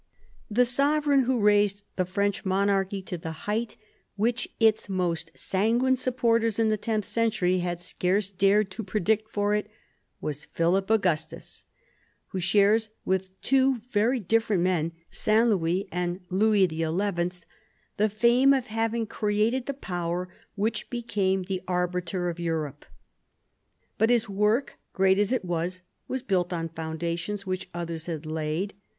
[0.49, 3.77] The sovereign who raised the French monarchy to the height
[4.15, 9.53] which its most sanguine supporters in the tenth century had scarce dared to predict for
[9.53, 9.69] it
[10.19, 11.65] was Philip Augustus,
[12.29, 15.27] who shares with two very different men— S.
[15.27, 17.11] Louis and Louis XL—
[17.97, 22.85] the fame of having created the power which became the arbiter of Europe.
[23.99, 28.73] But his work, great as it was, was built on foundations which others had laid.